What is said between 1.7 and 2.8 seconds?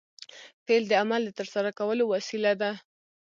کولو وسیله ده.